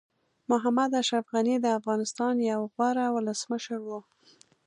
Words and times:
محمد 0.49 0.91
اشرف 1.01 1.25
غني 1.33 1.55
د 1.61 1.67
افغانستان 1.79 2.33
یو 2.51 2.61
غوره 2.73 3.05
ولسمشر 3.15 3.79
وو. 3.87 3.99